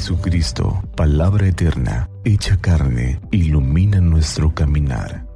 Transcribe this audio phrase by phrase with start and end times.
[0.00, 5.26] Jesucristo, palabra eterna, hecha carne, ilumina nuestro caminar.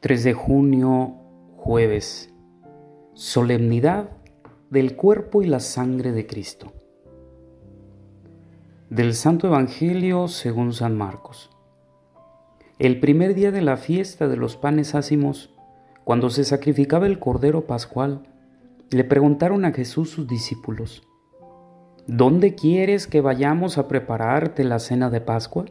[0.00, 1.14] ...3 de junio,
[1.56, 2.32] jueves...
[3.14, 4.10] ...solemnidad
[4.70, 6.72] del cuerpo y la sangre de Cristo...
[8.88, 11.50] Del Santo Evangelio según San Marcos.
[12.78, 15.50] El primer día de la fiesta de los panes ácimos,
[16.04, 18.24] cuando se sacrificaba el Cordero Pascual,
[18.90, 21.02] le preguntaron a Jesús sus discípulos,
[22.06, 25.64] ¿Dónde quieres que vayamos a prepararte la cena de Pascua?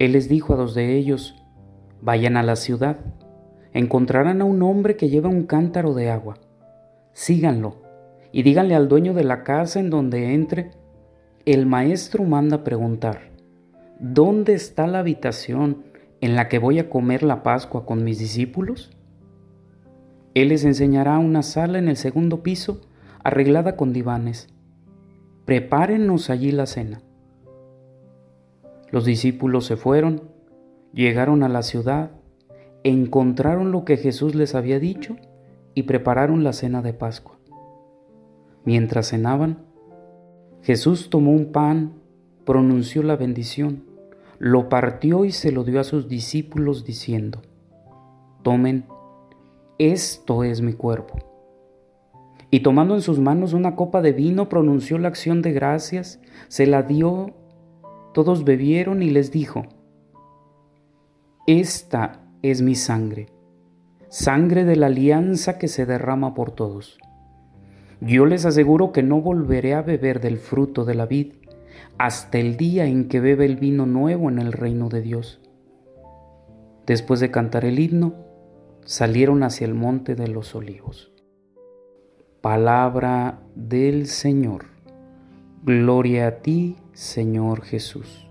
[0.00, 1.36] Él les dijo a dos de ellos,
[2.00, 2.98] Vayan a la ciudad,
[3.72, 6.38] encontrarán a un hombre que lleva un cántaro de agua.
[7.12, 7.76] Síganlo
[8.32, 10.72] y díganle al dueño de la casa en donde entre,
[11.44, 13.37] el maestro manda preguntar,
[13.98, 15.84] ¿dónde está la habitación
[16.20, 18.90] en la que voy a comer la Pascua con mis discípulos?
[20.34, 22.80] Él les enseñará una sala en el segundo piso
[23.24, 24.48] arreglada con divanes.
[25.44, 27.00] Prepárenos allí la cena.
[28.90, 30.22] Los discípulos se fueron,
[30.92, 32.12] llegaron a la ciudad,
[32.84, 35.16] encontraron lo que Jesús les había dicho
[35.74, 37.38] y prepararon la cena de Pascua.
[38.64, 39.58] Mientras cenaban,
[40.62, 41.94] Jesús tomó un pan,
[42.44, 43.87] pronunció la bendición,
[44.38, 47.42] lo partió y se lo dio a sus discípulos diciendo,
[48.42, 48.86] tomen,
[49.78, 51.18] esto es mi cuerpo.
[52.50, 56.66] Y tomando en sus manos una copa de vino, pronunció la acción de gracias, se
[56.66, 57.34] la dio,
[58.14, 59.64] todos bebieron y les dijo,
[61.46, 63.26] esta es mi sangre,
[64.08, 66.98] sangre de la alianza que se derrama por todos.
[68.00, 71.32] Yo les aseguro que no volveré a beber del fruto de la vid
[71.98, 75.40] hasta el día en que bebe el vino nuevo en el reino de Dios.
[76.86, 78.14] Después de cantar el himno,
[78.84, 81.12] salieron hacia el monte de los olivos.
[82.40, 84.66] Palabra del Señor.
[85.64, 88.28] Gloria a ti, Señor Jesús.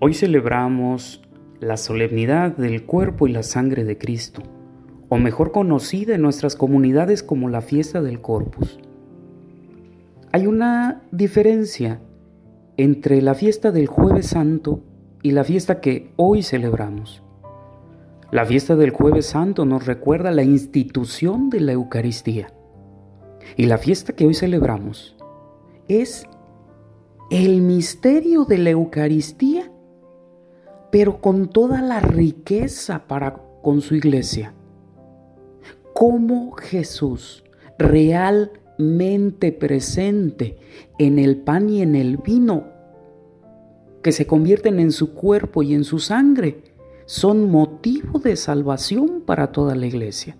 [0.00, 1.22] Hoy celebramos
[1.60, 4.42] la solemnidad del cuerpo y la sangre de Cristo
[5.08, 8.80] o mejor conocida en nuestras comunidades como la fiesta del Corpus.
[10.32, 12.00] Hay una diferencia
[12.78, 14.80] entre la fiesta del jueves santo
[15.22, 17.22] y la fiesta que hoy celebramos.
[18.30, 22.50] La fiesta del jueves santo nos recuerda la institución de la Eucaristía.
[23.58, 25.16] Y la fiesta que hoy celebramos
[25.86, 26.26] es
[27.30, 29.70] el misterio de la Eucaristía,
[30.90, 34.54] pero con toda la riqueza para con su iglesia
[35.92, 37.44] cómo Jesús
[38.78, 40.56] realmente presente
[40.98, 42.64] en el pan y en el vino,
[44.02, 46.64] que se convierten en su cuerpo y en su sangre,
[47.06, 50.36] son motivo de salvación para toda la iglesia.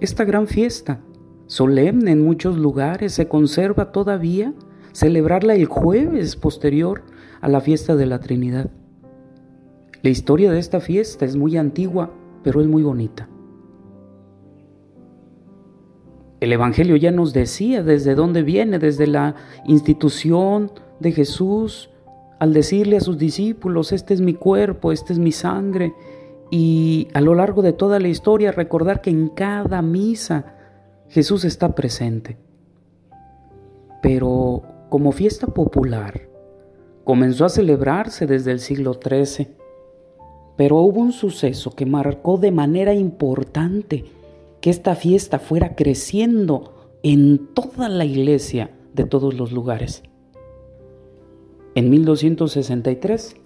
[0.00, 1.00] Esta gran fiesta,
[1.46, 4.54] solemne en muchos lugares, se conserva todavía
[4.92, 7.02] celebrarla el jueves posterior
[7.40, 8.70] a la fiesta de la Trinidad.
[10.02, 12.12] La historia de esta fiesta es muy antigua,
[12.42, 13.28] pero es muy bonita.
[16.44, 19.34] El Evangelio ya nos decía desde dónde viene, desde la
[19.64, 21.88] institución de Jesús,
[22.38, 25.94] al decirle a sus discípulos, este es mi cuerpo, este es mi sangre,
[26.50, 30.54] y a lo largo de toda la historia recordar que en cada misa
[31.08, 32.36] Jesús está presente.
[34.02, 36.28] Pero como fiesta popular,
[37.04, 39.48] comenzó a celebrarse desde el siglo XIII,
[40.58, 44.04] pero hubo un suceso que marcó de manera importante
[44.64, 50.02] que esta fiesta fuera creciendo en toda la iglesia de todos los lugares.
[51.74, 53.36] En 1263,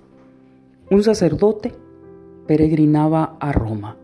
[0.93, 1.73] un sacerdote
[2.47, 3.97] peregrinaba a Roma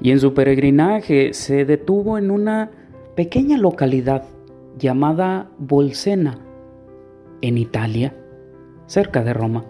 [0.00, 2.70] y en su peregrinaje se detuvo en una
[3.14, 4.24] pequeña localidad
[4.78, 6.38] llamada Bolsena,
[7.42, 8.16] en Italia,
[8.86, 9.66] cerca de Roma.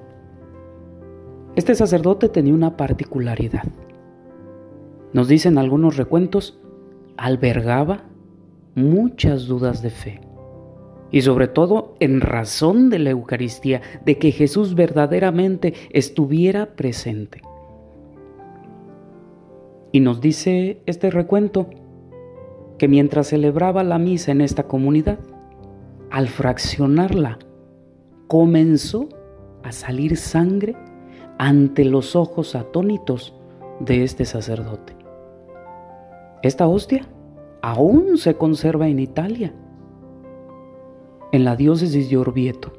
[1.56, 3.64] Este sacerdote tenía una particularidad
[5.12, 6.58] nos dicen algunos recuentos,
[7.16, 8.04] albergaba
[8.74, 10.20] muchas dudas de fe.
[11.10, 17.42] Y sobre todo en razón de la Eucaristía, de que Jesús verdaderamente estuviera presente.
[19.92, 21.68] Y nos dice este recuento
[22.78, 25.18] que mientras celebraba la misa en esta comunidad,
[26.10, 27.38] al fraccionarla,
[28.26, 29.08] comenzó
[29.62, 30.74] a salir sangre
[31.38, 33.34] ante los ojos atónitos
[33.80, 35.01] de este sacerdote.
[36.42, 37.06] Esta hostia
[37.62, 39.54] aún se conserva en Italia.
[41.32, 42.72] en la diócesis de Orvieto.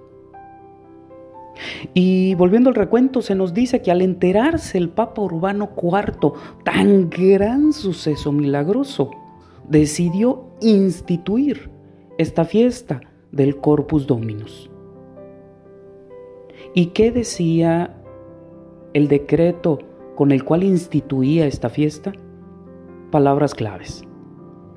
[1.94, 6.34] Y volviendo al recuento, se nos dice que al enterarse el Papa Urbano IV,
[6.64, 9.12] tan gran suceso milagroso,
[9.68, 11.70] decidió instituir
[12.18, 13.02] esta fiesta
[13.32, 14.70] del Corpus Dominus.
[16.76, 17.98] ¿Y qué decía
[18.94, 19.80] el decreto
[20.16, 22.14] con el cual instituía esta fiesta?
[23.14, 24.04] Palabras claves.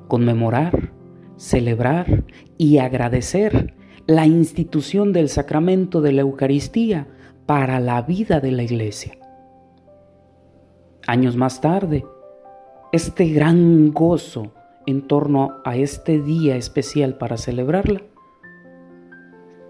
[0.08, 0.92] Conmemorar,
[1.38, 2.26] celebrar
[2.58, 3.74] y agradecer
[4.06, 7.06] la institución del sacramento de la Eucaristía
[7.46, 9.16] para la vida de la iglesia.
[11.06, 12.04] Años más tarde,
[12.92, 14.52] este gran gozo
[14.84, 18.02] en torno a este día especial para celebrarla,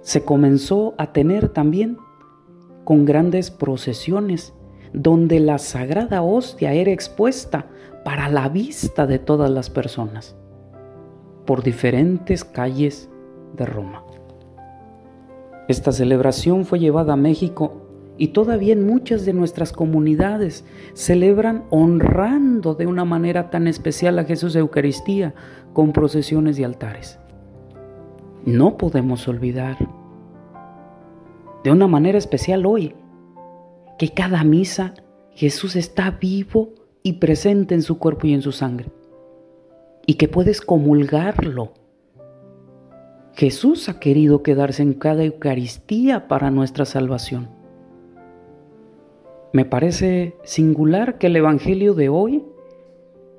[0.00, 1.98] se comenzó a tener también
[2.82, 4.54] con grandes procesiones
[4.92, 7.68] donde la sagrada hostia era expuesta
[8.06, 10.36] para la vista de todas las personas
[11.44, 13.10] por diferentes calles
[13.56, 14.04] de Roma.
[15.66, 17.82] Esta celebración fue llevada a México
[18.16, 20.64] y todavía en muchas de nuestras comunidades
[20.94, 25.34] celebran honrando de una manera tan especial a Jesús de Eucaristía
[25.72, 27.18] con procesiones y altares.
[28.44, 29.78] No podemos olvidar
[31.64, 32.94] de una manera especial hoy
[33.98, 34.94] que cada misa
[35.32, 38.88] Jesús está vivo y presente en su cuerpo y en su sangre
[40.06, 41.72] y que puedes comulgarlo
[43.36, 47.50] Jesús ha querido quedarse en cada Eucaristía para nuestra salvación.
[49.52, 52.42] Me parece singular que el Evangelio de hoy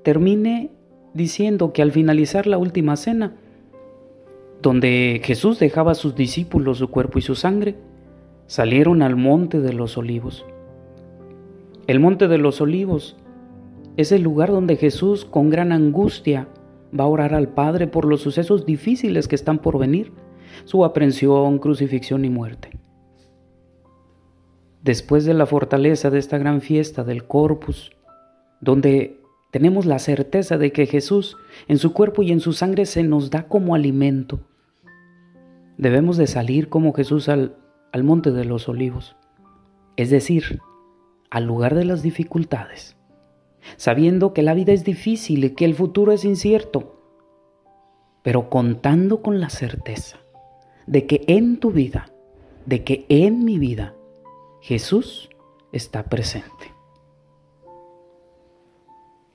[0.03, 0.69] termine
[1.15, 3.37] diciendo que al finalizar la última cena,
[4.61, 7.75] donde Jesús dejaba a sus discípulos su cuerpo y su sangre,
[8.45, 10.45] salieron al monte de los olivos.
[11.87, 13.17] El monte de los olivos
[13.97, 16.47] es el lugar donde Jesús con gran angustia
[16.97, 20.13] va a orar al Padre por los sucesos difíciles que están por venir,
[20.65, 22.69] su aprehensión, crucifixión y muerte.
[24.83, 27.91] Después de la fortaleza de esta gran fiesta del Corpus,
[28.61, 29.19] donde
[29.51, 31.35] tenemos la certeza de que Jesús
[31.67, 34.39] en su cuerpo y en su sangre se nos da como alimento,
[35.77, 37.57] debemos de salir como Jesús al,
[37.91, 39.15] al monte de los olivos,
[39.95, 40.59] es decir,
[41.31, 42.96] al lugar de las dificultades
[43.75, 47.01] sabiendo que la vida es difícil y que el futuro es incierto,
[48.23, 50.17] pero contando con la certeza
[50.87, 52.09] de que en tu vida,
[52.65, 53.93] de que en mi vida,
[54.61, 55.29] Jesús
[55.71, 56.73] está presente.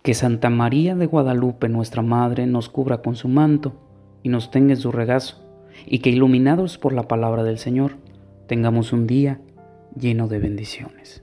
[0.02, 3.74] Que Santa María de Guadalupe, nuestra Madre, nos cubra con su manto
[4.22, 5.38] y nos tenga en su regazo,
[5.86, 7.96] y que iluminados por la palabra del Señor,
[8.46, 9.40] tengamos un día
[9.94, 11.22] lleno de bendiciones.